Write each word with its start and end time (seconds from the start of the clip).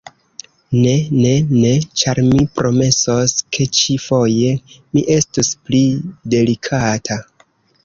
Ne, 0.77 0.93
ne, 1.25 1.33
ne, 1.65 1.73
ĉar 2.03 2.21
mi 2.29 2.39
promesos, 2.61 3.35
ke 3.59 3.69
ĉi-foje 3.81 4.57
mi 4.73 5.07
estus 5.19 5.55
pli 5.69 5.85
delikata 6.37 7.23